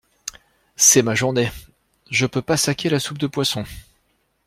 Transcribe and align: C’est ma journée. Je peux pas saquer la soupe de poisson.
C’est 0.77 1.03
ma 1.03 1.13
journée. 1.13 1.51
Je 2.09 2.25
peux 2.25 2.41
pas 2.41 2.57
saquer 2.57 2.89
la 2.89 2.99
soupe 2.99 3.19
de 3.19 3.27
poisson. 3.27 3.65